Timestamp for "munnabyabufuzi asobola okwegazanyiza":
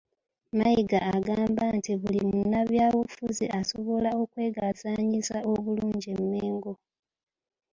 2.29-5.37